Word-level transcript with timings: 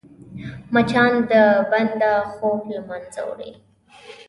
مچان 0.73 1.11
د 1.31 1.33
بنده 1.71 2.11
خوب 2.31 2.59
له 2.73 2.79
منځه 2.89 3.21
وړي 3.29 3.51